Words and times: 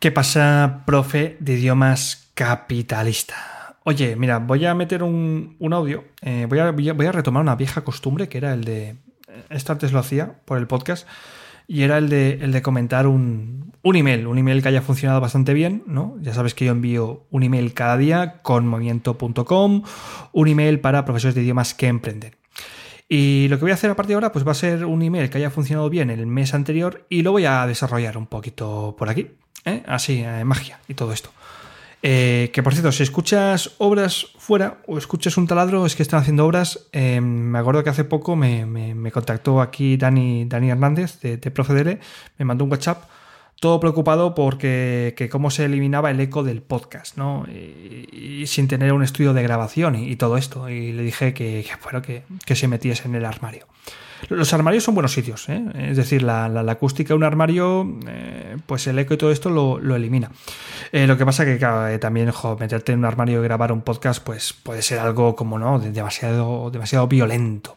¿Qué 0.00 0.12
pasa, 0.12 0.84
profe 0.86 1.36
de 1.40 1.54
idiomas 1.54 2.30
capitalista? 2.34 3.78
Oye, 3.82 4.14
mira, 4.14 4.38
voy 4.38 4.64
a 4.64 4.72
meter 4.72 5.02
un, 5.02 5.56
audio. 5.72 6.04
Eh, 6.22 6.46
voy, 6.48 6.60
a, 6.60 6.70
voy, 6.70 7.06
a, 7.06 7.10
retomar 7.10 7.42
una 7.42 7.56
vieja 7.56 7.82
costumbre 7.82 8.28
que 8.28 8.38
era 8.38 8.54
el 8.54 8.62
de. 8.62 8.94
Esto 9.50 9.72
antes 9.72 9.90
lo 9.90 9.98
hacía 9.98 10.38
por 10.44 10.58
el 10.58 10.68
podcast. 10.68 11.08
Y 11.66 11.82
era 11.82 11.98
el 11.98 12.08
de, 12.08 12.34
el 12.34 12.52
de 12.52 12.62
comentar 12.62 13.08
un, 13.08 13.72
un 13.82 13.96
email, 13.96 14.28
un 14.28 14.38
email 14.38 14.62
que 14.62 14.68
haya 14.68 14.82
funcionado 14.82 15.20
bastante 15.20 15.52
bien, 15.52 15.82
¿no? 15.88 16.16
Ya 16.20 16.32
sabes 16.32 16.54
que 16.54 16.64
yo 16.64 16.70
envío 16.70 17.26
un 17.30 17.42
email 17.42 17.74
cada 17.74 17.96
día 17.96 18.40
con 18.42 18.68
movimiento.com, 18.68 19.82
un 20.32 20.48
email 20.48 20.78
para 20.78 21.04
profesores 21.04 21.34
de 21.34 21.42
idiomas 21.42 21.74
que 21.74 21.88
emprenden. 21.88 22.36
Y 23.08 23.48
lo 23.48 23.56
que 23.58 23.62
voy 23.62 23.72
a 23.72 23.74
hacer 23.74 23.90
a 23.90 23.96
partir 23.96 24.10
de 24.10 24.14
ahora, 24.14 24.30
pues 24.30 24.46
va 24.46 24.52
a 24.52 24.54
ser 24.54 24.84
un 24.84 25.02
email 25.02 25.28
que 25.28 25.38
haya 25.38 25.50
funcionado 25.50 25.90
bien 25.90 26.08
el 26.08 26.24
mes 26.26 26.54
anterior 26.54 27.04
y 27.08 27.22
lo 27.22 27.32
voy 27.32 27.46
a 27.46 27.66
desarrollar 27.66 28.16
un 28.16 28.26
poquito 28.26 28.94
por 28.96 29.08
aquí. 29.08 29.32
¿Eh? 29.64 29.82
Así, 29.86 30.22
eh, 30.24 30.44
magia 30.44 30.80
y 30.88 30.94
todo 30.94 31.12
esto. 31.12 31.30
Eh, 32.02 32.50
que 32.52 32.62
por 32.62 32.74
cierto, 32.74 32.92
si 32.92 33.02
escuchas 33.02 33.72
obras 33.78 34.28
fuera 34.38 34.78
o 34.86 34.98
escuchas 34.98 35.36
un 35.36 35.48
taladro, 35.48 35.84
es 35.84 35.96
que 35.96 36.02
están 36.02 36.20
haciendo 36.20 36.46
obras. 36.46 36.86
me 36.92 37.58
acuerdo 37.58 37.82
que 37.82 37.90
hace 37.90 38.04
poco 38.04 38.36
me, 38.36 39.10
contactó 39.12 39.60
aquí 39.60 39.96
Dani, 39.96 40.44
Dani 40.44 40.70
Hernández 40.70 41.20
de, 41.20 41.38
de 41.38 41.50
Procedere, 41.50 41.98
me 42.38 42.44
mandó 42.44 42.64
un 42.64 42.70
WhatsApp 42.70 43.02
todo 43.60 43.80
preocupado 43.80 44.34
porque 44.34 45.14
que 45.16 45.28
cómo 45.28 45.50
se 45.50 45.64
eliminaba 45.64 46.10
el 46.10 46.20
eco 46.20 46.44
del 46.44 46.62
podcast, 46.62 47.16
¿no? 47.16 47.44
Y, 47.48 48.46
sin 48.46 48.68
tener 48.68 48.92
un 48.92 49.02
estudio 49.02 49.34
de 49.34 49.42
grabación 49.42 49.96
y, 49.96 50.14
todo 50.16 50.36
esto. 50.36 50.68
Y 50.68 50.92
le 50.92 51.02
dije 51.02 51.34
que, 51.34 51.66
bueno, 51.82 52.02
que, 52.02 52.54
se 52.54 52.68
metiese 52.68 53.08
en 53.08 53.16
el 53.16 53.24
armario. 53.24 53.66
Los 54.28 54.52
armarios 54.52 54.82
son 54.82 54.94
buenos 54.94 55.12
sitios, 55.12 55.48
¿eh? 55.48 55.62
es 55.74 55.96
decir, 55.96 56.22
la, 56.22 56.46
acústica 56.68 57.08
de 57.08 57.14
un 57.14 57.22
armario, 57.22 57.98
eh, 58.08 58.56
pues 58.66 58.86
el 58.88 58.98
eco 58.98 59.14
y 59.14 59.16
todo 59.16 59.30
esto 59.30 59.48
lo, 59.48 59.94
elimina. 59.94 60.30
Eh, 60.90 61.06
lo 61.06 61.16
que 61.16 61.24
pasa 61.24 61.44
que 61.44 61.98
también, 62.00 62.32
meterte 62.58 62.92
en 62.92 63.00
un 63.00 63.04
armario 63.04 63.40
y 63.40 63.44
grabar 63.44 63.70
un 63.70 63.82
podcast, 63.82 64.22
pues 64.22 64.52
puede 64.52 64.82
ser 64.82 64.98
algo 64.98 65.36
como, 65.36 65.58
¿no? 65.58 65.78
Demasiado, 65.78 66.70
demasiado 66.70 67.06
violento. 67.06 67.76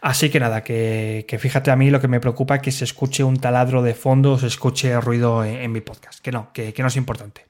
Así 0.00 0.30
que 0.30 0.38
nada, 0.40 0.62
que, 0.62 1.38
fíjate 1.40 1.70
a 1.70 1.76
mí 1.76 1.90
lo 1.90 2.00
que 2.00 2.08
me 2.08 2.20
preocupa 2.20 2.56
es 2.56 2.62
que 2.62 2.72
se 2.72 2.84
escuche 2.84 3.24
un 3.24 3.38
taladro 3.38 3.82
de 3.82 3.94
fondo 3.94 4.32
o 4.32 4.38
se 4.38 4.46
escuche 4.46 5.00
ruido 5.00 5.44
en, 5.44 5.72
mi 5.72 5.80
podcast. 5.80 6.20
Que 6.20 6.32
no, 6.32 6.52
que, 6.52 6.74
no 6.78 6.86
es 6.86 6.96
importante. 6.96 7.46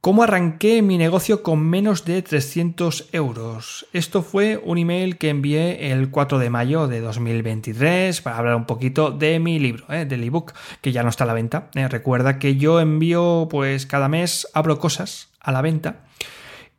¿Cómo 0.00 0.22
arranqué 0.22 0.82
mi 0.82 0.98
negocio 0.98 1.42
con 1.42 1.60
menos 1.60 2.04
de 2.04 2.20
300 2.20 3.08
euros? 3.12 3.86
Esto 3.94 4.22
fue 4.22 4.60
un 4.62 4.76
email 4.76 5.16
que 5.16 5.30
envié 5.30 5.92
el 5.92 6.10
4 6.10 6.38
de 6.38 6.50
mayo 6.50 6.88
de 6.88 7.00
2023 7.00 8.20
para 8.20 8.36
hablar 8.36 8.56
un 8.56 8.66
poquito 8.66 9.10
de 9.10 9.38
mi 9.38 9.58
libro, 9.58 9.86
¿eh? 9.90 10.04
del 10.04 10.24
ebook, 10.24 10.52
que 10.82 10.92
ya 10.92 11.02
no 11.02 11.08
está 11.08 11.24
a 11.24 11.26
la 11.26 11.32
venta. 11.32 11.70
¿eh? 11.74 11.88
Recuerda 11.88 12.38
que 12.38 12.56
yo 12.56 12.80
envío, 12.80 13.48
pues 13.50 13.86
cada 13.86 14.10
mes 14.10 14.46
abro 14.52 14.78
cosas 14.78 15.30
a 15.40 15.52
la 15.52 15.62
venta 15.62 16.04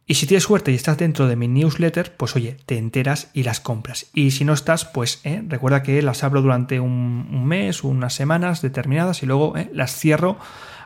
y 0.07 0.15
si 0.15 0.27
tienes 0.27 0.43
suerte 0.43 0.71
y 0.71 0.75
estás 0.75 0.99
dentro 0.99 1.27
de 1.27 1.35
mi 1.35 1.47
newsletter, 1.47 2.15
pues 2.15 2.35
oye, 2.35 2.57
te 2.67 2.77
enteras 2.77 3.31
y 3.33 3.41
las 3.41 3.59
compras. 3.59 4.07
Y 4.13 4.31
si 4.31 4.45
no 4.45 4.53
estás, 4.53 4.85
pues 4.85 5.19
eh, 5.23 5.41
recuerda 5.47 5.81
que 5.81 5.99
las 6.03 6.23
abro 6.23 6.43
durante 6.43 6.79
un, 6.79 7.45
mes, 7.47 7.83
unas 7.83 8.13
semanas 8.13 8.61
determinadas 8.61 9.23
y 9.23 9.25
luego 9.25 9.57
eh, 9.57 9.67
las 9.73 9.97
cierro 9.97 10.37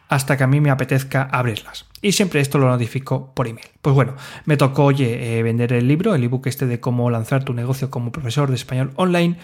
hasta 0.07 0.37
que 0.37 0.43
a 0.45 0.47
mí 0.47 0.61
me 0.61 0.69
apetezca 0.69 1.23
abrirlas. 1.23 1.85
Y 2.01 2.13
siempre 2.13 2.39
esto 2.39 2.59
lo 2.59 2.69
notifico 2.69 3.33
por 3.33 3.47
email. 3.47 3.67
Pues 3.81 3.93
bueno, 3.93 4.15
me 4.45 4.55
tocó, 4.55 4.85
oye, 4.85 5.37
eh, 5.37 5.43
vender 5.43 5.73
el 5.73 5.87
libro, 5.87 6.15
el 6.15 6.23
ebook 6.23 6.47
este 6.47 6.65
de 6.65 6.79
cómo 6.79 7.09
lanzar 7.09 7.43
tu 7.43 7.53
negocio 7.53 7.91
como 7.91 8.13
profesor 8.13 8.47
de 8.47 8.55
español 8.55 8.91
online. 8.95 9.35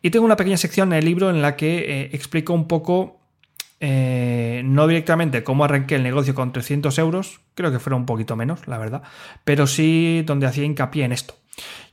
Y 0.00 0.08
tengo 0.08 0.24
una 0.24 0.36
pequeña 0.36 0.56
sección 0.56 0.92
en 0.92 1.00
el 1.00 1.04
libro 1.04 1.28
en 1.28 1.42
la 1.42 1.54
que 1.54 2.08
explico 2.12 2.54
un 2.54 2.66
poco 2.66 3.17
eh, 3.80 4.62
no 4.64 4.86
directamente 4.86 5.44
cómo 5.44 5.64
arranqué 5.64 5.96
el 5.96 6.02
negocio 6.02 6.34
con 6.34 6.52
300 6.52 6.98
euros, 6.98 7.40
creo 7.54 7.70
que 7.70 7.78
fuera 7.78 7.96
un 7.96 8.06
poquito 8.06 8.36
menos, 8.36 8.66
la 8.66 8.78
verdad, 8.78 9.02
pero 9.44 9.66
sí 9.66 10.22
donde 10.26 10.46
hacía 10.46 10.64
hincapié 10.64 11.04
en 11.04 11.12
esto. 11.12 11.34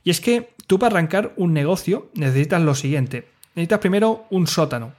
Y 0.04 0.10
es 0.10 0.20
que 0.20 0.50
tú 0.66 0.78
para 0.78 0.92
arrancar 0.96 1.32
un 1.36 1.52
negocio 1.52 2.08
necesitas 2.14 2.62
lo 2.62 2.74
siguiente. 2.74 3.28
Necesitas 3.54 3.80
primero 3.80 4.26
un 4.30 4.46
sótano. 4.46 4.92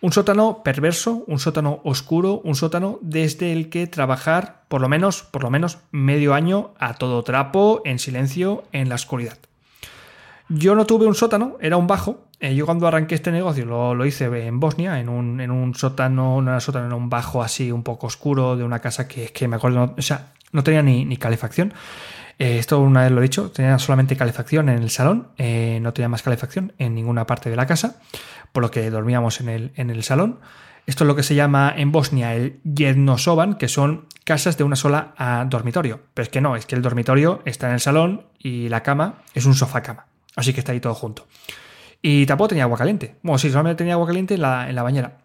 Un 0.00 0.12
sótano 0.12 0.62
perverso, 0.62 1.24
un 1.26 1.38
sótano 1.38 1.80
oscuro, 1.84 2.40
un 2.44 2.54
sótano 2.54 2.98
desde 3.00 3.52
el 3.52 3.70
que 3.70 3.86
trabajar 3.86 4.64
por 4.68 4.82
lo 4.82 4.88
menos, 4.88 5.22
por 5.22 5.42
lo 5.42 5.50
menos 5.50 5.78
medio 5.92 6.34
año 6.34 6.72
a 6.78 6.94
todo 6.94 7.22
trapo, 7.22 7.80
en 7.84 7.98
silencio, 7.98 8.64
en 8.72 8.90
la 8.90 8.96
oscuridad. 8.96 9.38
Yo 10.48 10.74
no 10.74 10.84
tuve 10.84 11.06
un 11.06 11.14
sótano, 11.14 11.56
era 11.60 11.76
un 11.76 11.86
bajo. 11.86 12.23
Eh, 12.44 12.54
yo 12.54 12.66
cuando 12.66 12.86
arranqué 12.86 13.14
este 13.14 13.32
negocio 13.32 13.64
lo, 13.64 14.04
hice 14.04 14.26
en 14.26 14.60
Bosnia, 14.60 15.00
en 15.00 15.08
un, 15.08 15.40
en 15.40 15.50
un 15.50 15.74
sótano, 15.74 16.42
no 16.42 16.50
era 16.50 16.60
sótano, 16.60 16.84
era 16.84 16.94
un 16.94 17.08
bajo 17.08 17.42
así 17.42 17.72
un 17.72 17.82
poco 17.82 18.06
oscuro 18.06 18.54
de 18.54 18.64
una 18.64 18.80
casa 18.80 19.08
que, 19.08 19.28
que 19.28 19.48
me 19.48 19.56
acuerdo, 19.56 19.94
o 19.96 20.02
sea, 20.02 20.34
no 20.52 20.62
tenía 20.62 20.82
ni, 20.82 21.16
calefacción. 21.16 21.72
Eh, 22.38 22.58
esto 22.58 22.80
una 22.80 23.04
vez 23.04 23.12
lo 23.12 23.20
he 23.20 23.22
dicho, 23.22 23.50
tenía 23.50 23.78
solamente 23.78 24.14
calefacción 24.14 24.68
en 24.68 24.82
el 24.82 24.90
salón, 24.90 25.28
eh, 25.38 25.78
no 25.80 25.94
tenía 25.94 26.10
más 26.10 26.20
calefacción 26.20 26.74
en 26.76 26.94
ninguna 26.94 27.26
parte 27.26 27.48
de 27.48 27.56
la 27.56 27.66
casa, 27.66 27.96
por 28.52 28.62
lo 28.62 28.70
que 28.70 28.90
dormíamos 28.90 29.40
en 29.40 29.48
el, 29.48 29.72
en 29.76 29.88
el 29.88 30.02
salón. 30.02 30.38
Esto 30.84 31.04
es 31.04 31.08
lo 31.08 31.16
que 31.16 31.22
se 31.22 31.34
llama 31.34 31.72
en 31.74 31.92
Bosnia 31.92 32.34
el 32.34 32.60
Jednosoban, 32.62 33.54
que 33.54 33.68
son 33.68 34.04
casas 34.24 34.58
de 34.58 34.64
una 34.64 34.76
sola 34.76 35.14
ah, 35.16 35.46
dormitorio. 35.48 36.00
Pero 36.12 36.24
es 36.24 36.28
que 36.28 36.42
no, 36.42 36.56
es 36.56 36.66
que 36.66 36.74
el 36.74 36.82
dormitorio 36.82 37.40
está 37.46 37.68
en 37.68 37.72
el 37.72 37.80
salón 37.80 38.26
y 38.38 38.68
la 38.68 38.82
cama 38.82 39.22
es 39.32 39.46
un 39.46 39.54
sofá 39.54 39.82
cama. 39.82 40.04
Así 40.36 40.52
que 40.52 40.60
está 40.60 40.72
ahí 40.72 40.80
todo 40.80 40.92
junto. 40.92 41.26
Y 42.06 42.26
tampoco 42.26 42.48
tenía 42.48 42.64
agua 42.64 42.76
caliente. 42.76 43.16
Bueno, 43.22 43.38
sí, 43.38 43.48
solamente 43.48 43.78
tenía 43.78 43.94
agua 43.94 44.06
caliente 44.06 44.34
en 44.34 44.42
la, 44.42 44.68
en 44.68 44.74
la 44.74 44.82
bañera. 44.82 45.16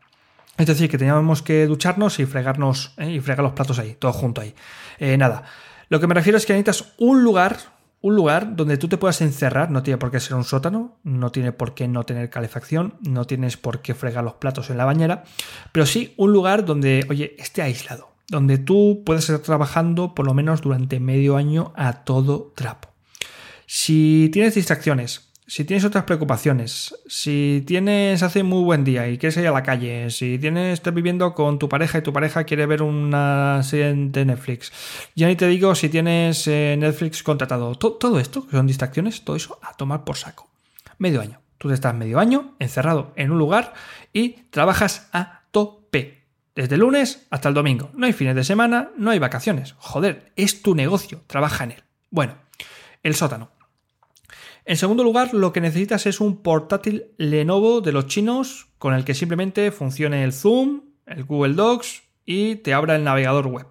Es 0.57 0.65
decir, 0.65 0.89
que 0.89 0.97
teníamos 0.97 1.41
que 1.41 1.67
ducharnos 1.67 2.19
y 2.19 2.25
fregarnos 2.25 2.93
¿eh? 2.95 3.11
y 3.11 3.19
fregar 3.19 3.43
los 3.43 3.51
platos 3.51 3.79
ahí, 3.79 3.97
todo 3.99 4.13
junto 4.13 4.39
ahí. 4.39 4.55
Eh, 4.97 5.17
nada. 5.17 5.43
Lo 5.89 5.99
que 5.99 6.07
me 6.07 6.13
refiero 6.13 6.37
es 6.37 6.45
que 6.45 6.53
necesitas 6.53 6.93
un 6.97 7.21
lugar, 7.21 7.57
un 7.99 8.15
lugar 8.15 8.55
donde 8.55 8.77
tú 8.77 8.87
te 8.87 8.95
puedas 8.95 9.19
encerrar. 9.19 9.71
No 9.71 9.83
tiene 9.83 9.97
por 9.97 10.09
qué 10.09 10.21
ser 10.21 10.35
un 10.35 10.45
sótano, 10.45 10.95
no 11.03 11.33
tiene 11.33 11.51
por 11.51 11.73
qué 11.73 11.89
no 11.89 12.05
tener 12.05 12.29
calefacción, 12.29 12.93
no 13.05 13.25
tienes 13.25 13.57
por 13.57 13.81
qué 13.81 13.93
fregar 13.93 14.23
los 14.23 14.35
platos 14.35 14.69
en 14.69 14.77
la 14.77 14.85
bañera, 14.85 15.25
pero 15.73 15.85
sí 15.85 16.13
un 16.15 16.31
lugar 16.31 16.63
donde, 16.63 17.05
oye, 17.09 17.35
esté 17.39 17.61
aislado, 17.61 18.13
donde 18.29 18.57
tú 18.57 19.03
puedas 19.05 19.25
estar 19.25 19.39
trabajando 19.39 20.15
por 20.15 20.25
lo 20.25 20.33
menos 20.33 20.61
durante 20.61 21.01
medio 21.01 21.35
año 21.35 21.73
a 21.75 22.05
todo 22.05 22.53
trapo. 22.55 22.87
Si 23.65 24.29
tienes 24.31 24.55
distracciones, 24.55 25.28
si 25.49 25.65
tienes 25.65 25.83
otras 25.83 26.03
preocupaciones, 26.03 26.95
si 27.07 27.63
tienes 27.65 28.21
hace 28.21 28.43
muy 28.43 28.63
buen 28.63 28.83
día 28.83 29.07
y 29.07 29.17
quieres 29.17 29.35
ir 29.37 29.47
a 29.47 29.51
la 29.51 29.63
calle, 29.63 30.11
si 30.11 30.37
tienes 30.37 30.73
estás 30.73 30.93
viviendo 30.93 31.33
con 31.33 31.57
tu 31.57 31.67
pareja 31.67 31.97
y 31.97 32.01
tu 32.03 32.13
pareja 32.13 32.43
quiere 32.43 32.67
ver 32.67 32.83
una 32.83 33.63
serie 33.63 33.95
de 33.95 34.25
Netflix, 34.25 34.71
ya 35.15 35.27
ni 35.27 35.35
te 35.35 35.47
digo 35.47 35.73
si 35.73 35.89
tienes 35.89 36.47
eh, 36.47 36.75
Netflix 36.77 37.23
contratado, 37.23 37.73
todo 37.73 38.19
esto, 38.19 38.45
que 38.45 38.57
son 38.57 38.67
distracciones, 38.67 39.23
todo 39.23 39.35
eso 39.35 39.59
a 39.63 39.73
tomar 39.73 40.03
por 40.03 40.17
saco. 40.17 40.47
Medio 40.99 41.19
año. 41.19 41.41
Tú 41.57 41.71
estás 41.71 41.95
medio 41.95 42.19
año 42.19 42.53
encerrado 42.59 43.11
en 43.15 43.31
un 43.31 43.39
lugar 43.39 43.73
y 44.13 44.43
trabajas 44.51 45.09
a 45.13 45.41
tope. 45.49 46.25
Desde 46.53 46.75
el 46.75 46.81
lunes 46.81 47.25
hasta 47.31 47.49
el 47.49 47.55
domingo. 47.55 47.89
No 47.95 48.05
hay 48.05 48.13
fines 48.13 48.35
de 48.35 48.43
semana, 48.43 48.91
no 48.97 49.09
hay 49.09 49.17
vacaciones. 49.17 49.73
Joder, 49.79 50.31
es 50.35 50.61
tu 50.61 50.75
negocio, 50.75 51.21
trabaja 51.25 51.63
en 51.63 51.71
él. 51.71 51.83
Bueno, 52.11 52.35
el 53.01 53.15
sótano. 53.15 53.58
En 54.69 54.77
segundo 54.77 55.03
lugar, 55.03 55.33
lo 55.33 55.51
que 55.51 55.61
necesitas 55.61 56.05
es 56.05 56.21
un 56.21 56.43
portátil 56.43 57.07
Lenovo 57.17 57.81
de 57.81 57.91
los 57.91 58.05
chinos 58.05 58.67
con 58.77 58.93
el 58.93 59.03
que 59.03 59.15
simplemente 59.15 59.71
funcione 59.71 60.23
el 60.23 60.31
Zoom, 60.31 60.81
el 61.07 61.23
Google 61.23 61.55
Docs 61.55 62.03
y 62.23 62.57
te 62.57 62.75
abra 62.75 62.95
el 62.95 63.03
navegador 63.03 63.47
web. 63.47 63.65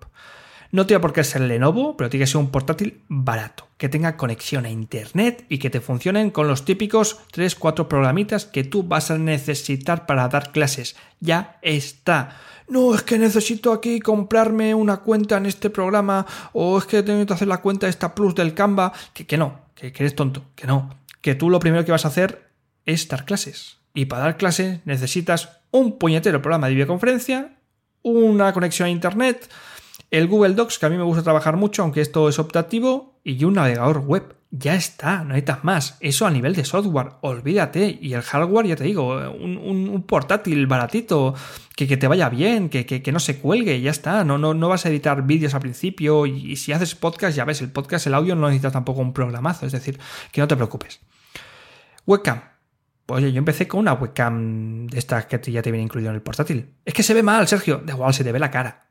No 0.72 0.86
tiene 0.86 1.00
por 1.00 1.12
qué 1.12 1.22
ser 1.22 1.42
Lenovo, 1.42 1.96
pero 1.96 2.10
tiene 2.10 2.24
que 2.24 2.26
ser 2.26 2.40
un 2.40 2.50
portátil 2.50 3.04
barato, 3.06 3.68
que 3.76 3.88
tenga 3.88 4.16
conexión 4.16 4.64
a 4.64 4.70
internet 4.70 5.46
y 5.48 5.58
que 5.58 5.70
te 5.70 5.80
funcionen 5.80 6.32
con 6.32 6.48
los 6.48 6.64
típicos 6.64 7.20
3-4 7.32 7.86
programitas 7.86 8.44
que 8.44 8.64
tú 8.64 8.82
vas 8.82 9.12
a 9.12 9.18
necesitar 9.18 10.04
para 10.04 10.26
dar 10.26 10.50
clases. 10.50 10.96
Ya 11.20 11.60
está. 11.62 12.40
No, 12.66 12.92
es 12.92 13.02
que 13.02 13.18
necesito 13.18 13.72
aquí 13.72 14.00
comprarme 14.00 14.74
una 14.74 14.96
cuenta 14.96 15.36
en 15.36 15.46
este 15.46 15.70
programa 15.70 16.26
o 16.52 16.76
es 16.76 16.86
que 16.86 17.04
tengo 17.04 17.24
que 17.24 17.32
hacer 17.32 17.46
la 17.46 17.62
cuenta 17.62 17.86
esta 17.86 18.16
Plus 18.16 18.34
del 18.34 18.52
Canva. 18.52 18.92
Que, 19.14 19.26
que 19.26 19.38
no, 19.38 19.67
que, 19.78 19.92
eres 19.96 20.14
tonto, 20.14 20.44
que 20.56 20.66
no, 20.66 20.98
que 21.20 21.34
tú 21.34 21.50
lo 21.50 21.60
primero 21.60 21.84
que 21.84 21.92
vas 21.92 22.04
a 22.04 22.08
hacer 22.08 22.50
es 22.84 23.06
dar 23.08 23.24
clases. 23.24 23.78
Y 23.94 24.06
para 24.06 24.22
dar 24.22 24.36
clases 24.36 24.80
necesitas 24.84 25.60
un 25.70 25.98
puñetero 25.98 26.42
programa 26.42 26.66
de 26.66 26.74
videoconferencia, 26.74 27.56
una 28.02 28.52
conexión 28.52 28.86
a 28.86 28.90
Internet, 28.90 29.48
el 30.10 30.26
Google 30.26 30.54
Docs, 30.54 30.78
que 30.78 30.86
a 30.86 30.88
mí 30.88 30.96
me 30.96 31.04
gusta 31.04 31.22
trabajar 31.22 31.56
mucho, 31.56 31.82
aunque 31.82 32.00
esto 32.00 32.28
es 32.28 32.38
optativo, 32.38 33.20
y 33.22 33.44
un 33.44 33.54
navegador 33.54 33.98
web. 33.98 34.34
Ya 34.50 34.74
está, 34.74 35.18
no 35.18 35.30
necesitas 35.30 35.62
más. 35.62 35.98
Eso 36.00 36.26
a 36.26 36.30
nivel 36.30 36.54
de 36.54 36.64
software, 36.64 37.12
olvídate. 37.20 37.98
Y 38.00 38.14
el 38.14 38.22
hardware, 38.22 38.66
ya 38.66 38.76
te 38.76 38.84
digo, 38.84 39.08
un, 39.30 40.04
portátil 40.06 40.66
baratito, 40.66 41.34
que, 41.76 41.86
que, 41.86 41.98
te 41.98 42.08
vaya 42.08 42.30
bien, 42.30 42.70
que, 42.70 42.86
que, 42.86 43.12
no 43.12 43.20
se 43.20 43.38
cuelgue, 43.38 43.80
ya 43.80 43.90
está. 43.90 44.24
No, 44.24 44.38
no, 44.38 44.54
no 44.54 44.68
vas 44.68 44.86
a 44.86 44.88
editar 44.88 45.26
vídeos 45.26 45.54
al 45.54 45.60
principio. 45.60 46.24
Y, 46.24 46.56
si 46.56 46.72
haces 46.72 46.94
podcast, 46.94 47.36
ya 47.36 47.44
ves, 47.44 47.60
el 47.60 47.70
podcast, 47.70 48.06
el 48.06 48.14
audio 48.14 48.34
no 48.34 48.48
necesita 48.48 48.70
tampoco 48.70 49.00
un 49.00 49.12
programazo. 49.12 49.66
Es 49.66 49.72
decir, 49.72 49.98
que 50.32 50.40
no 50.40 50.48
te 50.48 50.56
preocupes. 50.56 51.00
Webcam. 52.06 52.40
Pues 53.04 53.22
oye, 53.22 53.32
yo 53.32 53.38
empecé 53.38 53.66
con 53.66 53.80
una 53.80 53.94
webcam 53.94 54.86
de 54.86 54.98
estas 54.98 55.26
que 55.26 55.38
ya 55.50 55.62
te 55.62 55.70
viene 55.70 55.84
incluido 55.84 56.10
en 56.10 56.16
el 56.16 56.22
portátil. 56.22 56.74
Es 56.84 56.92
que 56.94 57.02
se 57.02 57.14
ve 57.14 57.22
mal, 57.22 57.48
Sergio. 57.48 57.82
Da 57.84 57.94
igual, 57.94 58.12
se 58.12 58.24
te 58.24 58.32
ve 58.32 58.38
la 58.38 58.50
cara 58.50 58.88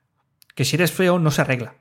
que 0.57 0.65
si 0.65 0.75
eres 0.75 0.91
feo 0.91 1.19
no 1.19 1.29
se 1.29 1.41
arregla. 1.41 1.75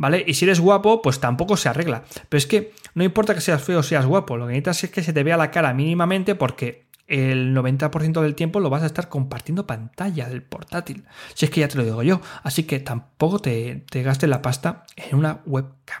¿Vale? 0.00 0.24
Y 0.26 0.32
si 0.32 0.46
eres 0.46 0.60
guapo, 0.60 1.02
pues 1.02 1.20
tampoco 1.20 1.58
se 1.58 1.68
arregla. 1.68 2.04
Pero 2.30 2.38
es 2.38 2.46
que 2.46 2.72
no 2.94 3.04
importa 3.04 3.34
que 3.34 3.42
seas 3.42 3.62
feo 3.62 3.80
o 3.80 3.82
seas 3.82 4.06
guapo, 4.06 4.38
lo 4.38 4.46
que 4.46 4.52
necesitas 4.52 4.84
es 4.84 4.90
que 4.90 5.02
se 5.02 5.12
te 5.12 5.22
vea 5.22 5.36
la 5.36 5.50
cara 5.50 5.74
mínimamente 5.74 6.34
porque 6.34 6.86
el 7.06 7.54
90% 7.54 8.22
del 8.22 8.34
tiempo 8.34 8.60
lo 8.60 8.70
vas 8.70 8.82
a 8.82 8.86
estar 8.86 9.10
compartiendo 9.10 9.66
pantalla 9.66 10.26
del 10.26 10.42
portátil. 10.42 11.04
Si 11.34 11.44
es 11.44 11.50
que 11.50 11.60
ya 11.60 11.68
te 11.68 11.76
lo 11.76 11.84
digo 11.84 12.02
yo. 12.02 12.22
Así 12.42 12.62
que 12.62 12.80
tampoco 12.80 13.40
te, 13.40 13.84
te 13.90 14.02
gastes 14.02 14.30
la 14.30 14.40
pasta 14.40 14.84
en 14.96 15.18
una 15.18 15.42
webcam. 15.44 16.00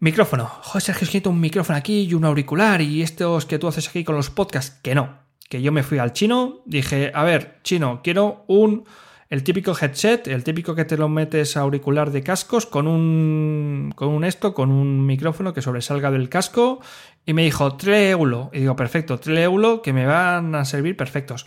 Micrófono. 0.00 0.46
Joder, 0.46 0.82
Sergio, 0.82 1.04
es 1.04 1.22
que 1.22 1.28
un 1.28 1.40
micrófono 1.40 1.76
aquí 1.76 2.04
y 2.04 2.14
un 2.14 2.24
auricular 2.24 2.80
y 2.80 3.02
estos 3.02 3.44
que 3.44 3.58
tú 3.58 3.68
haces 3.68 3.90
aquí 3.90 4.04
con 4.04 4.16
los 4.16 4.30
podcasts. 4.30 4.78
Que 4.82 4.94
no. 4.94 5.18
Que 5.50 5.60
yo 5.60 5.70
me 5.70 5.82
fui 5.82 5.98
al 5.98 6.14
chino, 6.14 6.62
dije, 6.64 7.12
a 7.14 7.24
ver, 7.24 7.58
chino, 7.62 8.00
quiero 8.02 8.46
un 8.48 8.86
el 9.30 9.42
típico 9.42 9.76
headset, 9.78 10.26
el 10.28 10.42
típico 10.42 10.74
que 10.74 10.84
te 10.84 10.96
lo 10.96 11.08
metes 11.08 11.56
auricular 11.56 12.10
de 12.10 12.22
cascos 12.22 12.64
con 12.64 12.86
un, 12.86 13.92
con 13.94 14.08
un 14.08 14.24
esto, 14.24 14.54
con 14.54 14.70
un 14.70 15.04
micrófono 15.04 15.52
que 15.52 15.60
sobresalga 15.60 16.10
del 16.10 16.28
casco. 16.28 16.80
Y 17.26 17.34
me 17.34 17.44
dijo, 17.44 17.76
3 17.76 18.12
euros. 18.12 18.48
Y 18.54 18.60
digo, 18.60 18.74
perfecto, 18.74 19.18
3 19.18 19.38
euros 19.40 19.80
que 19.82 19.92
me 19.92 20.06
van 20.06 20.54
a 20.54 20.64
servir 20.64 20.96
perfectos. 20.96 21.46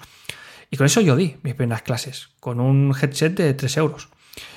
Y 0.69 0.77
con 0.77 0.85
eso 0.85 1.01
yo 1.01 1.15
di 1.15 1.37
mis 1.41 1.55
primeras 1.55 1.81
clases, 1.81 2.29
con 2.39 2.59
un 2.59 2.93
headset 2.99 3.33
de 3.33 3.53
3 3.53 3.77
euros. 3.77 4.09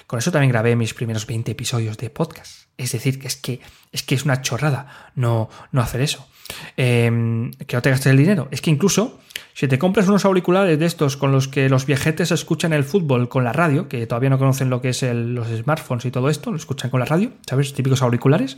Con 0.06 0.18
eso 0.18 0.30
también 0.30 0.52
grabé 0.52 0.76
mis 0.76 0.92
primeros 0.92 1.26
20 1.26 1.50
episodios 1.50 1.96
de 1.96 2.10
podcast. 2.10 2.68
Es 2.76 2.92
decir, 2.92 3.18
que 3.18 3.26
es 3.26 3.36
que 3.36 3.60
es, 3.90 4.02
que 4.02 4.14
es 4.14 4.24
una 4.24 4.42
chorrada 4.42 5.12
no, 5.14 5.48
no 5.72 5.80
hacer 5.80 6.02
eso. 6.02 6.28
Em, 6.76 7.52
que 7.52 7.74
no 7.74 7.82
te 7.82 7.90
gastes 7.90 8.10
el 8.10 8.18
dinero. 8.18 8.48
Es 8.50 8.60
que 8.60 8.70
incluso 8.70 9.20
si 9.54 9.68
te 9.68 9.78
compras 9.78 10.08
unos 10.08 10.24
auriculares 10.24 10.78
de 10.78 10.84
estos 10.84 11.16
con 11.16 11.30
los 11.30 11.46
que 11.46 11.68
los 11.68 11.86
viajetes 11.86 12.32
escuchan 12.32 12.72
el 12.72 12.82
fútbol 12.82 13.28
con 13.28 13.44
la 13.44 13.52
radio, 13.52 13.88
que 13.88 14.04
todavía 14.06 14.30
no 14.30 14.38
conocen 14.38 14.68
lo 14.68 14.80
que 14.80 14.88
es 14.88 15.02
los 15.04 15.46
smartphones 15.46 16.04
y 16.04 16.10
todo 16.10 16.28
esto, 16.28 16.50
lo 16.50 16.56
escuchan 16.56 16.90
con 16.90 16.98
la 16.98 17.06
radio, 17.06 17.30
¿sabes? 17.48 17.72
Típicos 17.72 18.02
auriculares, 18.02 18.56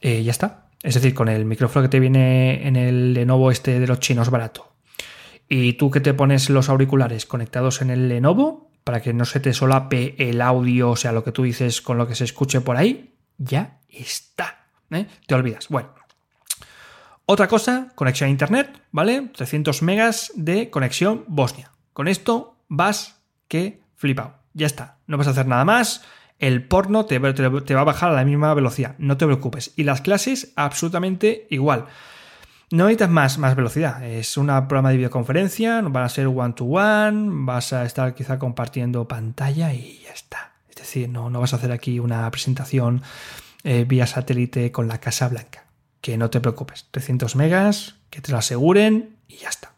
eh, 0.00 0.22
ya 0.22 0.30
está. 0.30 0.68
Es 0.82 0.94
decir, 0.94 1.14
con 1.14 1.28
el 1.28 1.44
micrófono 1.44 1.82
que 1.82 1.90
te 1.90 2.00
viene 2.00 2.66
en 2.66 2.76
el 2.76 3.12
Lenovo 3.12 3.50
este 3.50 3.78
de 3.78 3.86
los 3.86 4.00
chinos 4.00 4.30
barato. 4.30 4.72
Y 5.46 5.74
tú 5.74 5.90
que 5.90 6.00
te 6.00 6.14
pones 6.14 6.48
los 6.48 6.70
auriculares 6.70 7.26
conectados 7.26 7.82
en 7.82 7.90
el 7.90 8.08
Lenovo, 8.08 8.70
para 8.82 9.02
que 9.02 9.12
no 9.12 9.26
se 9.26 9.40
te 9.40 9.52
solape 9.52 10.14
el 10.18 10.40
audio, 10.40 10.90
o 10.90 10.96
sea, 10.96 11.12
lo 11.12 11.22
que 11.22 11.32
tú 11.32 11.42
dices 11.42 11.82
con 11.82 11.98
lo 11.98 12.06
que 12.06 12.14
se 12.14 12.24
escuche 12.24 12.62
por 12.62 12.76
ahí, 12.76 13.14
ya 13.36 13.80
está. 13.88 14.68
¿eh? 14.90 15.06
Te 15.26 15.34
olvidas. 15.34 15.68
Bueno, 15.68 15.90
otra 17.26 17.48
cosa, 17.48 17.88
conexión 17.94 18.28
a 18.28 18.30
internet, 18.30 18.82
¿vale? 18.92 19.30
300 19.34 19.82
megas 19.82 20.30
de 20.34 20.68
conexión 20.68 21.24
Bosnia. 21.26 21.70
Con 21.94 22.06
esto 22.06 22.58
vas 22.68 23.22
que 23.48 23.80
flipado. 23.96 24.34
Ya 24.52 24.66
está. 24.66 24.98
No 25.06 25.16
vas 25.16 25.28
a 25.28 25.30
hacer 25.30 25.46
nada 25.46 25.64
más. 25.64 26.02
El 26.38 26.66
porno 26.68 27.06
te, 27.06 27.18
va 27.18 27.30
a 27.30 27.84
bajar 27.84 28.10
a 28.10 28.14
la 28.14 28.26
misma 28.26 28.52
velocidad. 28.52 28.94
No 28.98 29.16
te 29.16 29.24
preocupes. 29.24 29.72
Y 29.76 29.84
las 29.84 30.02
clases, 30.02 30.52
absolutamente 30.56 31.46
igual. 31.48 31.86
No 32.70 32.84
necesitas 32.84 33.38
más, 33.38 33.56
velocidad. 33.56 34.04
Es 34.04 34.36
un 34.36 34.48
programa 34.48 34.90
de 34.90 34.96
videoconferencia, 34.98 35.80
van 35.80 36.04
a 36.04 36.08
ser 36.10 36.26
one-to-one, 36.26 37.44
vas 37.46 37.72
a 37.72 37.86
estar 37.86 38.14
quizá 38.14 38.38
compartiendo 38.38 39.08
pantalla 39.08 39.72
y 39.72 40.02
ya 40.04 40.12
está. 40.12 40.52
Es 40.68 40.76
decir, 40.76 41.08
no, 41.08 41.30
no 41.30 41.40
vas 41.40 41.54
a 41.54 41.56
hacer 41.56 41.72
aquí 41.72 42.00
una 42.00 42.30
presentación 42.30 43.02
eh, 43.62 43.86
vía 43.88 44.06
satélite 44.06 44.70
con 44.72 44.88
la 44.88 44.98
Casa 44.98 45.28
Blanca 45.28 45.64
que 46.04 46.18
no 46.18 46.28
te 46.28 46.38
preocupes. 46.38 46.86
300 46.90 47.34
megas, 47.34 47.94
que 48.10 48.20
te 48.20 48.30
lo 48.30 48.36
aseguren 48.36 49.16
y 49.26 49.36
ya 49.38 49.48
está. 49.48 49.72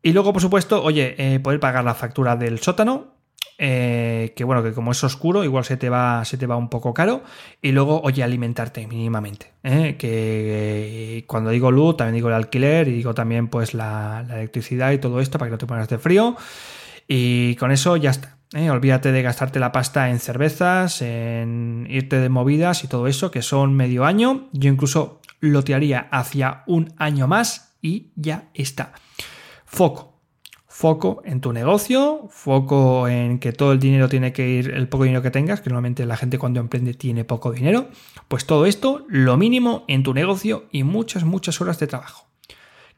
Y 0.00 0.12
luego, 0.12 0.32
por 0.32 0.40
supuesto, 0.40 0.80
oye, 0.80 1.16
eh, 1.18 1.40
poder 1.40 1.58
pagar 1.58 1.82
la 1.82 1.94
factura 1.94 2.36
del 2.36 2.60
sótano, 2.60 3.16
eh, 3.58 4.32
que 4.36 4.44
bueno, 4.44 4.62
que 4.62 4.72
como 4.72 4.92
es 4.92 5.02
oscuro, 5.02 5.42
igual 5.42 5.64
se 5.64 5.76
te 5.76 5.90
va, 5.90 6.24
se 6.24 6.38
te 6.38 6.46
va 6.46 6.54
un 6.54 6.68
poco 6.68 6.94
caro. 6.94 7.24
Y 7.60 7.72
luego, 7.72 8.00
oye, 8.02 8.22
alimentarte 8.22 8.86
mínimamente. 8.86 9.50
Eh, 9.64 9.96
que 9.98 11.24
cuando 11.26 11.50
digo 11.50 11.72
luz, 11.72 11.96
también 11.96 12.14
digo 12.14 12.28
el 12.28 12.34
alquiler 12.34 12.86
y 12.86 12.92
digo 12.92 13.12
también 13.12 13.48
pues 13.48 13.74
la, 13.74 14.24
la 14.28 14.36
electricidad 14.36 14.92
y 14.92 14.98
todo 14.98 15.18
esto 15.18 15.36
para 15.36 15.48
que 15.48 15.52
no 15.52 15.58
te 15.58 15.66
pongas 15.66 15.88
de 15.88 15.98
frío. 15.98 16.36
Y 17.08 17.56
con 17.56 17.72
eso 17.72 17.96
ya 17.96 18.10
está. 18.10 18.36
¿Eh? 18.54 18.70
olvídate 18.70 19.12
de 19.12 19.22
gastarte 19.22 19.60
la 19.60 19.72
pasta 19.72 20.10
en 20.10 20.18
cervezas, 20.18 21.02
en 21.02 21.86
irte 21.88 22.18
de 22.18 22.28
movidas 22.28 22.84
y 22.84 22.88
todo 22.88 23.06
eso, 23.06 23.30
que 23.30 23.42
son 23.42 23.74
medio 23.74 24.04
año. 24.04 24.48
Yo 24.52 24.70
incluso 24.70 25.20
lo 25.40 25.60
haría 25.74 26.08
hacia 26.10 26.62
un 26.66 26.94
año 26.96 27.26
más 27.26 27.74
y 27.80 28.12
ya 28.16 28.50
está. 28.54 28.92
Foco. 29.64 30.10
Foco 30.66 31.22
en 31.26 31.40
tu 31.40 31.52
negocio, 31.52 32.28
foco 32.30 33.06
en 33.06 33.38
que 33.38 33.52
todo 33.52 33.72
el 33.72 33.78
dinero 33.78 34.08
tiene 34.08 34.32
que 34.32 34.48
ir, 34.48 34.70
el 34.70 34.88
poco 34.88 35.04
dinero 35.04 35.22
que 35.22 35.30
tengas, 35.30 35.60
que 35.60 35.68
normalmente 35.68 36.06
la 36.06 36.16
gente 36.16 36.38
cuando 36.38 36.60
emprende 36.60 36.94
tiene 36.94 37.24
poco 37.24 37.52
dinero. 37.52 37.88
Pues 38.26 38.46
todo 38.46 38.64
esto, 38.64 39.04
lo 39.08 39.36
mínimo 39.36 39.84
en 39.86 40.02
tu 40.02 40.14
negocio 40.14 40.64
y 40.72 40.82
muchas, 40.82 41.24
muchas 41.24 41.60
horas 41.60 41.78
de 41.78 41.86
trabajo 41.88 42.31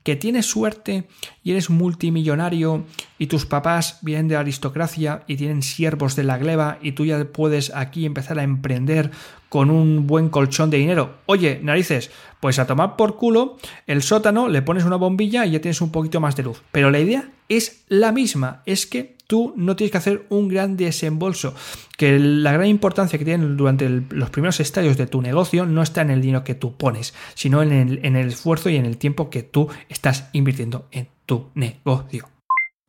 que 0.04 0.16
tienes 0.16 0.46
suerte 0.46 1.08
y 1.42 1.50
eres 1.50 1.70
multimillonario 1.70 2.84
y 3.18 3.26
tus 3.26 3.46
papás 3.46 3.98
vienen 4.02 4.28
de 4.28 4.34
la 4.34 4.40
aristocracia 4.40 5.24
y 5.26 5.36
tienen 5.36 5.62
siervos 5.62 6.14
de 6.14 6.24
la 6.24 6.38
gleba 6.38 6.78
y 6.82 6.92
tú 6.92 7.06
ya 7.06 7.24
puedes 7.24 7.74
aquí 7.74 8.04
empezar 8.06 8.38
a 8.38 8.42
emprender 8.42 9.10
con 9.48 9.70
un 9.70 10.06
buen 10.06 10.28
colchón 10.28 10.68
de 10.68 10.76
dinero. 10.76 11.16
Oye, 11.26 11.58
narices, 11.62 12.10
pues 12.38 12.58
a 12.58 12.66
tomar 12.66 12.96
por 12.96 13.16
culo 13.16 13.56
el 13.86 14.02
sótano, 14.02 14.48
le 14.48 14.62
pones 14.62 14.84
una 14.84 14.96
bombilla 14.96 15.46
y 15.46 15.52
ya 15.52 15.60
tienes 15.60 15.80
un 15.80 15.90
poquito 15.90 16.20
más 16.20 16.36
de 16.36 16.42
luz. 16.42 16.62
Pero 16.70 16.90
la 16.90 17.00
idea 17.00 17.30
es 17.48 17.84
la 17.88 18.12
misma, 18.12 18.62
es 18.66 18.86
que 18.86 19.16
tú 19.26 19.54
no 19.56 19.76
tienes 19.76 19.92
que 19.92 19.98
hacer 19.98 20.26
un 20.28 20.48
gran 20.48 20.76
desembolso, 20.76 21.54
que 21.96 22.18
la 22.18 22.52
gran 22.52 22.66
importancia 22.66 23.18
que 23.18 23.24
tiene 23.24 23.46
durante 23.46 23.88
los 23.88 24.30
primeros 24.30 24.60
estadios 24.60 24.96
de 24.96 25.06
tu 25.06 25.22
negocio 25.22 25.66
no 25.66 25.82
está 25.82 26.02
en 26.02 26.10
el 26.10 26.20
dinero 26.20 26.44
que 26.44 26.54
tú 26.54 26.76
pones, 26.76 27.14
sino 27.34 27.62
en 27.62 27.72
el, 27.72 28.04
en 28.04 28.16
el 28.16 28.28
esfuerzo 28.28 28.68
y 28.70 28.76
en 28.76 28.86
el 28.86 28.98
tiempo 28.98 29.30
que 29.30 29.42
tú 29.42 29.68
estás 29.88 30.28
invirtiendo 30.32 30.88
en 30.90 31.08
tu 31.26 31.50
negocio. 31.54 32.28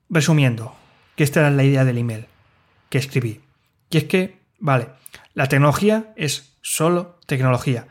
Resumiendo, 0.10 0.76
que 1.16 1.24
esta 1.24 1.40
era 1.42 1.50
la 1.50 1.64
idea 1.64 1.86
del 1.86 1.98
email 1.98 2.28
que 2.90 2.98
escribí. 2.98 3.42
Y 3.90 3.98
es 3.98 4.04
que, 4.06 4.40
vale, 4.60 4.90
la 5.34 5.48
tecnología 5.48 6.14
es 6.16 6.58
solo 6.62 7.20
tecnología. 7.26 7.88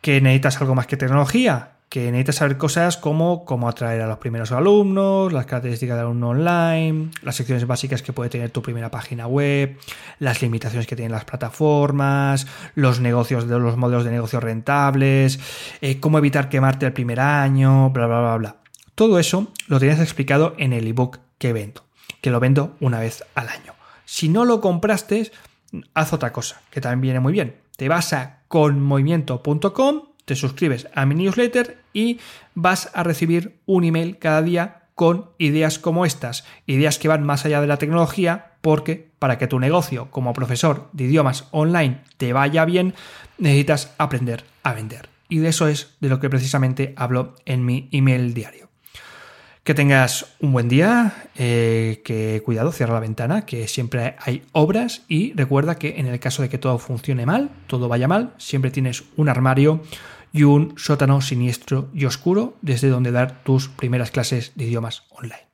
¿Que 0.00 0.20
necesitas 0.20 0.60
algo 0.60 0.74
más 0.74 0.86
que 0.86 0.96
tecnología? 0.96 1.73
Que 1.94 2.10
necesitas 2.10 2.34
saber 2.34 2.58
cosas 2.58 2.96
como 2.96 3.44
cómo 3.44 3.68
atraer 3.68 4.00
a 4.00 4.08
los 4.08 4.18
primeros 4.18 4.50
alumnos, 4.50 5.32
las 5.32 5.46
características 5.46 5.96
del 5.96 6.06
alumno 6.06 6.30
online, 6.30 7.10
las 7.22 7.36
secciones 7.36 7.68
básicas 7.68 8.02
que 8.02 8.12
puede 8.12 8.30
tener 8.30 8.50
tu 8.50 8.62
primera 8.62 8.90
página 8.90 9.28
web, 9.28 9.78
las 10.18 10.42
limitaciones 10.42 10.88
que 10.88 10.96
tienen 10.96 11.12
las 11.12 11.24
plataformas, 11.24 12.48
los 12.74 12.98
negocios 12.98 13.46
de 13.46 13.60
los 13.60 13.76
modelos 13.76 14.04
de 14.04 14.10
negocio 14.10 14.40
rentables, 14.40 15.38
eh, 15.82 16.00
cómo 16.00 16.18
evitar 16.18 16.48
quemarte 16.48 16.84
el 16.84 16.92
primer 16.92 17.20
año, 17.20 17.90
bla, 17.90 18.08
bla, 18.08 18.20
bla, 18.22 18.36
bla. 18.38 18.56
Todo 18.96 19.20
eso 19.20 19.52
lo 19.68 19.78
tienes 19.78 20.00
explicado 20.00 20.56
en 20.58 20.72
el 20.72 20.88
ebook 20.88 21.20
que 21.38 21.52
vendo, 21.52 21.84
que 22.20 22.30
lo 22.30 22.40
vendo 22.40 22.74
una 22.80 22.98
vez 22.98 23.22
al 23.36 23.48
año. 23.48 23.72
Si 24.04 24.28
no 24.28 24.44
lo 24.44 24.60
compraste, 24.60 25.30
haz 25.94 26.12
otra 26.12 26.32
cosa, 26.32 26.60
que 26.70 26.80
también 26.80 27.02
viene 27.02 27.20
muy 27.20 27.32
bien. 27.32 27.54
Te 27.76 27.88
vas 27.88 28.12
a 28.14 28.40
conmovimiento.com, 28.48 30.13
te 30.24 30.36
suscribes 30.36 30.88
a 30.94 31.06
mi 31.06 31.14
newsletter 31.14 31.78
y 31.92 32.18
vas 32.54 32.90
a 32.94 33.02
recibir 33.02 33.58
un 33.66 33.84
email 33.84 34.18
cada 34.18 34.42
día 34.42 34.82
con 34.94 35.30
ideas 35.38 35.78
como 35.78 36.06
estas, 36.06 36.44
ideas 36.66 36.98
que 36.98 37.08
van 37.08 37.24
más 37.24 37.44
allá 37.44 37.60
de 37.60 37.66
la 37.66 37.78
tecnología, 37.78 38.52
porque 38.60 39.10
para 39.18 39.38
que 39.38 39.46
tu 39.46 39.58
negocio 39.58 40.10
como 40.10 40.32
profesor 40.32 40.88
de 40.92 41.04
idiomas 41.04 41.48
online 41.50 42.02
te 42.16 42.32
vaya 42.32 42.64
bien, 42.64 42.94
necesitas 43.38 43.92
aprender 43.98 44.44
a 44.62 44.72
vender. 44.72 45.08
Y 45.28 45.38
de 45.38 45.48
eso 45.48 45.68
es 45.68 45.96
de 46.00 46.08
lo 46.08 46.20
que 46.20 46.30
precisamente 46.30 46.94
hablo 46.96 47.34
en 47.44 47.64
mi 47.64 47.88
email 47.90 48.34
diario. 48.34 48.73
Que 49.64 49.72
tengas 49.72 50.26
un 50.40 50.52
buen 50.52 50.68
día, 50.68 51.30
eh, 51.36 52.02
que 52.04 52.42
cuidado, 52.44 52.70
cierra 52.70 52.92
la 52.92 53.00
ventana, 53.00 53.46
que 53.46 53.66
siempre 53.66 54.14
hay 54.20 54.42
obras 54.52 55.04
y 55.08 55.32
recuerda 55.32 55.78
que 55.78 55.98
en 55.98 56.06
el 56.06 56.20
caso 56.20 56.42
de 56.42 56.50
que 56.50 56.58
todo 56.58 56.78
funcione 56.78 57.24
mal, 57.24 57.48
todo 57.66 57.88
vaya 57.88 58.06
mal, 58.06 58.34
siempre 58.36 58.70
tienes 58.70 59.04
un 59.16 59.30
armario 59.30 59.80
y 60.34 60.42
un 60.42 60.74
sótano 60.76 61.22
siniestro 61.22 61.88
y 61.94 62.04
oscuro 62.04 62.58
desde 62.60 62.90
donde 62.90 63.10
dar 63.10 63.42
tus 63.42 63.68
primeras 63.70 64.10
clases 64.10 64.52
de 64.54 64.64
idiomas 64.66 65.04
online. 65.08 65.53